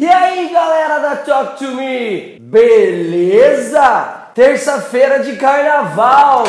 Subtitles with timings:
[0.00, 4.30] E aí, galera da Talk to Me, beleza?
[4.32, 6.44] Terça-feira de carnaval.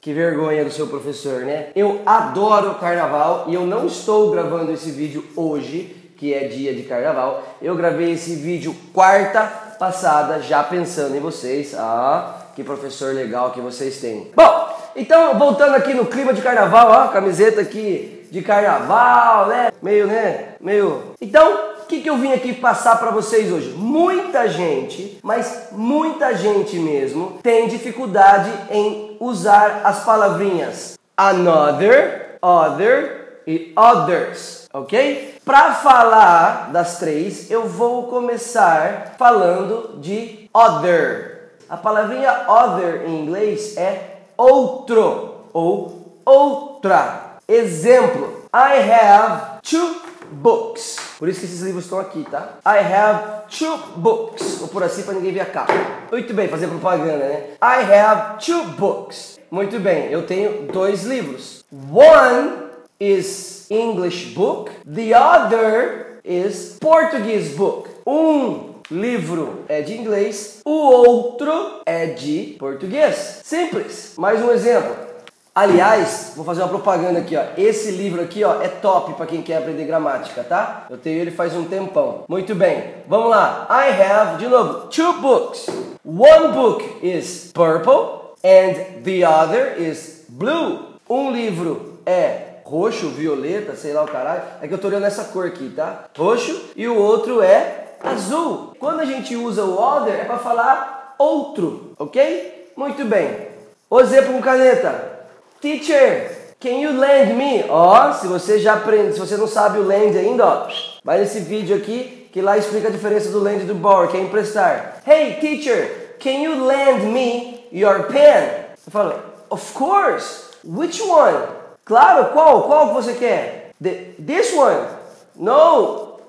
[0.00, 1.68] Que vergonha do seu professor, né?
[1.76, 6.82] Eu adoro carnaval e eu não estou gravando esse vídeo hoje, que é dia de
[6.82, 7.44] carnaval.
[7.62, 9.42] Eu gravei esse vídeo quarta
[9.78, 11.72] passada, já pensando em vocês.
[11.78, 14.32] Ah, que professor legal que vocês têm.
[14.34, 19.70] Bom, então voltando aqui no clima de carnaval, ó, camiseta aqui de carnaval, né?
[19.82, 20.54] Meio, né?
[20.60, 21.14] Meio.
[21.20, 23.70] Então, o que, que eu vim aqui passar para vocês hoje?
[23.70, 33.72] Muita gente, mas muita gente mesmo, tem dificuldade em usar as palavrinhas another, other e
[33.76, 35.36] others, ok?
[35.44, 41.52] Para falar das três, eu vou começar falando de other.
[41.68, 47.38] A palavrinha other em inglês é outro ou outra.
[47.46, 49.96] Exemplo: I have two
[50.30, 50.96] books.
[51.18, 52.58] Por isso que esses livros estão aqui, tá?
[52.64, 54.58] I have two books.
[54.58, 55.72] Vou por assim para ninguém ver a capa.
[56.12, 57.44] Muito bem, fazer propaganda, né?
[57.60, 59.38] I have two books.
[59.50, 61.64] Muito bem, eu tenho dois livros.
[61.90, 62.68] One
[63.00, 67.88] is English book, the other is Portuguese book.
[68.06, 71.52] Um livro é de inglês, o outro
[71.84, 73.40] é de português.
[73.44, 74.14] Simples.
[74.16, 75.08] Mais um exemplo.
[75.54, 77.42] Aliás, vou fazer uma propaganda aqui, ó.
[77.56, 80.86] Esse livro aqui, ó, é top para quem quer aprender gramática, tá?
[80.88, 82.24] Eu tenho ele faz um tempão.
[82.28, 82.94] Muito bem.
[83.08, 83.66] Vamos lá.
[83.68, 85.66] I have, de novo, two books.
[86.04, 90.94] One book is purple and the other is blue.
[91.10, 94.42] Um livro é roxo, violeta, sei lá o caralho.
[94.62, 96.04] É que eu tô olhando essa cor aqui, tá?
[96.16, 98.74] Roxo e o outro é azul.
[98.78, 102.72] Quando a gente usa o other é para falar outro, ok?
[102.76, 103.48] Muito bem.
[103.90, 105.18] O com caneta.
[105.60, 107.64] Teacher, can you lend me?
[107.68, 110.68] Ó, se você já aprende, se você não sabe o lend ainda, ó,
[111.02, 114.16] vai nesse vídeo aqui que lá explica a diferença do lend e do borrow, que
[114.16, 115.02] é emprestar.
[115.06, 118.66] Hey, teacher, can you lend me your pen?
[118.86, 119.14] Eu falo,
[119.50, 120.48] of course.
[120.64, 121.48] Which one?
[121.84, 122.62] Claro, qual?
[122.64, 123.70] Qual que você quer?
[123.82, 124.86] The, this one?
[125.34, 126.20] No,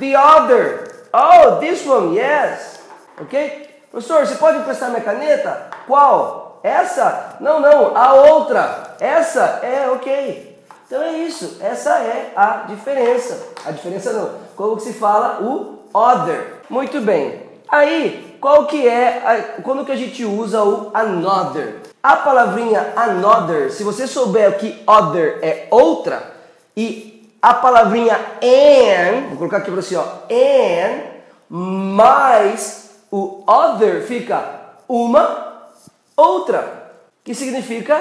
[0.00, 0.83] the other.
[1.16, 2.80] Oh, this one, yes.
[3.20, 3.70] Ok?
[3.88, 5.68] Professor, você pode emprestar minha caneta?
[5.86, 6.58] Qual?
[6.64, 7.36] Essa?
[7.38, 8.96] Não, não, a outra.
[8.98, 10.58] Essa é ok.
[10.84, 11.58] Então é isso.
[11.60, 13.46] Essa é a diferença.
[13.64, 14.28] A diferença não.
[14.56, 16.54] Como que se fala o other?
[16.68, 17.48] Muito bem.
[17.68, 21.76] Aí, qual que é a, quando que a gente usa o another?
[22.02, 26.34] A palavrinha another, se você souber que other é outra
[26.76, 27.13] e
[27.44, 31.02] a palavrinha and, vou colocar aqui para você, ó, and
[31.50, 34.42] mais o other fica
[34.88, 35.68] uma
[36.16, 38.00] outra, que significa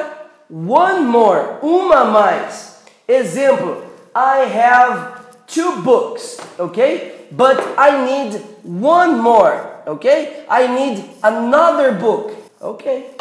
[0.50, 2.78] one more, uma mais.
[3.06, 3.84] Exemplo,
[4.16, 7.28] I have two books, ok?
[7.30, 10.46] But I need one more, ok?
[10.50, 12.32] I need another book,
[12.62, 13.14] ok?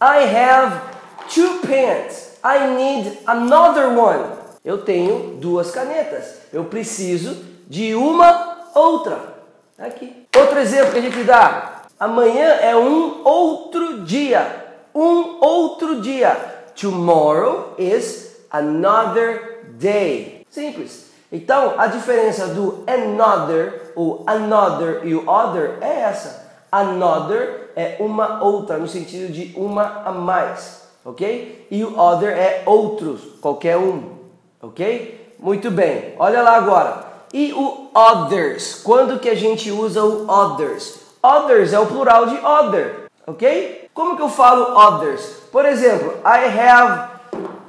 [0.00, 0.80] I have
[1.28, 2.38] two pens.
[2.42, 4.39] I need another one.
[4.64, 6.42] Eu tenho duas canetas.
[6.52, 9.34] Eu preciso de uma outra.
[9.78, 10.26] Aqui.
[10.36, 11.82] Outro exemplo que a gente dá.
[11.98, 14.66] Amanhã é um outro dia.
[14.94, 16.36] Um outro dia.
[16.78, 20.46] Tomorrow is another day.
[20.50, 21.10] Simples.
[21.32, 26.50] Então, a diferença do another, o another e o other é essa.
[26.72, 31.66] Another é uma outra, no sentido de uma a mais, ok?
[31.70, 34.19] E o other é outros, qualquer um,
[34.62, 35.34] ok?
[35.38, 37.04] Muito bem, olha lá agora.
[37.32, 38.80] E o others?
[38.82, 40.98] Quando que a gente usa o others?
[41.22, 43.88] Others é o plural de other, ok?
[43.94, 45.22] Como que eu falo others?
[45.52, 47.10] Por exemplo, I have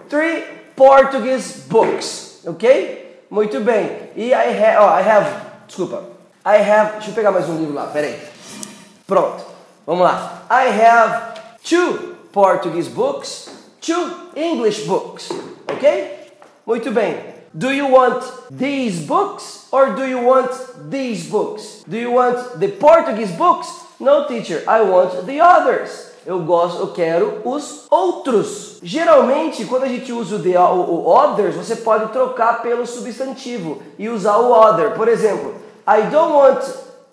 [0.10, 0.44] three
[0.76, 3.26] Portuguese books, ok?
[3.30, 4.10] Muito bem.
[4.16, 5.30] E I have, oh, I have,
[5.68, 6.04] desculpa.
[6.46, 8.20] I have, deixa eu pegar mais um livro lá, peraí.
[9.06, 9.44] Pronto,
[9.86, 10.44] vamos lá.
[10.50, 13.50] I have two Portuguese books,
[13.80, 15.30] two English books,
[15.72, 16.21] ok?
[16.66, 17.18] Muito bem.
[17.54, 20.52] Do you want these books or do you want
[20.90, 21.84] these books?
[21.86, 23.68] Do you want the Portuguese books?
[24.00, 26.12] No, teacher, I want the others.
[26.26, 28.80] Eu gosto, eu quero os outros.
[28.84, 34.08] Geralmente, quando a gente usa o, the, o, others, você pode trocar pelo substantivo e
[34.08, 34.92] usar o other.
[34.92, 35.56] Por exemplo,
[35.88, 36.64] I don't want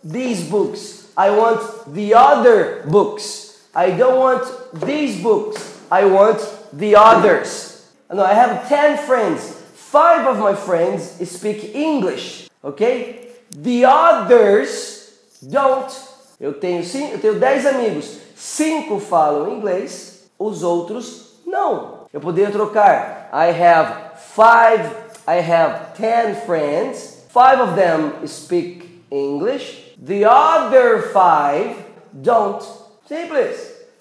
[0.04, 1.08] these books.
[1.16, 1.60] I want
[1.94, 3.56] the other books.
[3.74, 4.44] I don't want
[4.86, 5.58] these books.
[5.90, 6.38] I want
[6.72, 7.67] the others.
[8.10, 9.54] No, I have 10 friends.
[9.74, 13.30] Five of my friends speak English, ok?
[13.50, 15.90] The others don't.
[16.40, 22.06] Eu tenho cinco, eu tenho dez amigos, cinco falam inglês, os outros não.
[22.12, 23.30] Eu poderia trocar.
[23.32, 24.90] I have five,
[25.26, 27.24] I have ten friends.
[27.28, 29.94] Five of them speak English.
[29.98, 31.76] The other five
[32.12, 32.64] don't.
[33.06, 33.56] Simples.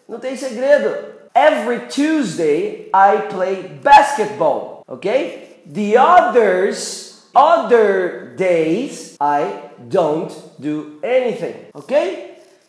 [0.07, 1.16] Não tem segredo.
[1.37, 4.81] Every Tuesday I play basketball.
[4.89, 5.61] Okay?
[5.67, 11.69] The others, other days, I don't do anything.
[11.75, 11.93] Ok?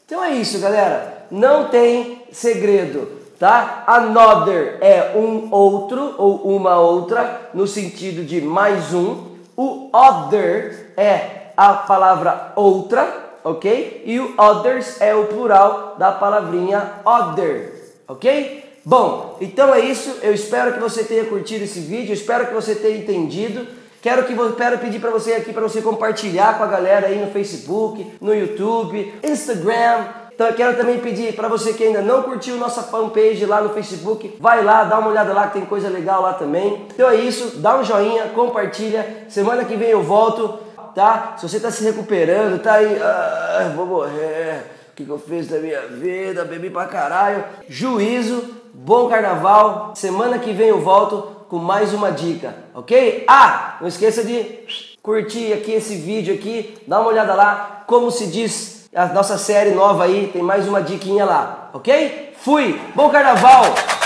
[0.04, 1.26] Então é isso, galera.
[1.30, 3.84] Não tem segredo tá?
[3.86, 9.28] Another é um outro ou uma outra no sentido de mais um.
[9.56, 14.02] O other é a palavra outra, ok?
[14.04, 17.77] E o others é o plural da palavrinha other,
[18.08, 18.64] ok?
[18.84, 20.18] Bom, então é isso.
[20.22, 22.12] Eu espero que você tenha curtido esse vídeo.
[22.12, 23.66] espero que você tenha entendido.
[24.00, 27.30] Quero que quero pedir para você aqui para você compartilhar com a galera aí no
[27.32, 30.06] Facebook, no YouTube, Instagram,
[30.38, 34.36] então quero também pedir para você que ainda não curtiu nossa fanpage lá no Facebook,
[34.38, 36.86] vai lá, dá uma olhada lá que tem coisa legal lá também.
[36.94, 39.24] Então é isso, dá um joinha, compartilha.
[39.28, 40.60] Semana que vem eu volto,
[40.94, 41.34] tá?
[41.36, 44.77] Se você está se recuperando, tá aí, ah, vou morrer.
[44.98, 46.44] Que, que eu fiz da minha vida?
[46.44, 47.44] Bebi pra caralho.
[47.68, 48.42] Juízo,
[48.74, 49.92] bom carnaval.
[49.94, 53.24] Semana que vem eu volto com mais uma dica, ok?
[53.28, 54.58] Ah, não esqueça de
[55.00, 59.70] curtir aqui esse vídeo aqui, dá uma olhada lá, como se diz a nossa série
[59.70, 62.34] nova aí, tem mais uma diquinha lá, ok?
[62.40, 62.78] Fui!
[62.96, 63.97] Bom carnaval!